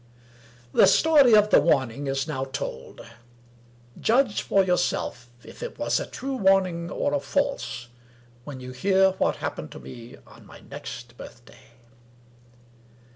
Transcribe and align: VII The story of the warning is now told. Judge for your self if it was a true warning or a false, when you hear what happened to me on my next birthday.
VII 0.73 0.79
The 0.81 0.87
story 0.87 1.35
of 1.35 1.51
the 1.51 1.61
warning 1.61 2.07
is 2.07 2.27
now 2.27 2.45
told. 2.45 3.05
Judge 3.99 4.41
for 4.41 4.63
your 4.63 4.79
self 4.79 5.29
if 5.43 5.61
it 5.61 5.77
was 5.77 5.99
a 5.99 6.07
true 6.07 6.35
warning 6.35 6.89
or 6.89 7.13
a 7.13 7.19
false, 7.19 7.87
when 8.43 8.59
you 8.59 8.71
hear 8.71 9.11
what 9.19 9.35
happened 9.35 9.71
to 9.73 9.79
me 9.79 10.15
on 10.25 10.43
my 10.47 10.61
next 10.61 11.17
birthday. 11.17 11.73